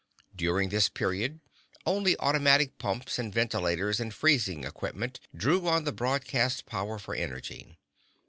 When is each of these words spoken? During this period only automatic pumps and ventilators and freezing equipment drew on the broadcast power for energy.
During 0.35 0.69
this 0.69 0.89
period 0.89 1.41
only 1.85 2.17
automatic 2.17 2.79
pumps 2.79 3.19
and 3.19 3.31
ventilators 3.31 3.99
and 3.99 4.11
freezing 4.11 4.63
equipment 4.63 5.19
drew 5.35 5.67
on 5.67 5.83
the 5.83 5.91
broadcast 5.91 6.65
power 6.65 6.97
for 6.97 7.13
energy. 7.13 7.77